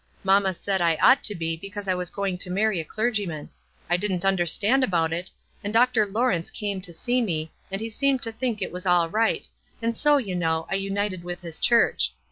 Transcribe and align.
Mamma 0.23 0.55
said 0.55 0.81
I 0.81 0.95
ought 0.95 1.23
to 1.25 1.35
be, 1.35 1.55
because 1.55 1.87
I 1.87 1.93
was 1.93 2.09
going 2.09 2.39
to 2.39 2.49
marry 2.49 2.79
a 2.79 2.83
clergyman. 2.83 3.51
I 3.87 3.97
didn't 3.97 4.25
understand 4.25 4.83
about 4.83 5.13
it, 5.13 5.29
and 5.63 5.71
Dr. 5.71 6.07
Lawrence 6.07 6.49
came 6.49 6.81
to 6.81 6.91
see 6.91 7.21
me, 7.21 7.51
and 7.69 7.79
he 7.79 7.87
seemed 7.89 8.23
to 8.23 8.31
think 8.31 8.63
it 8.63 8.71
was 8.71 8.87
all 8.87 9.11
right, 9.11 9.47
and 9.79 9.95
so, 9.95 10.17
you 10.17 10.35
know, 10.35 10.65
I 10.71 10.73
united 10.73 11.23
with 11.23 11.43
his 11.43 11.59
church. 11.59 12.13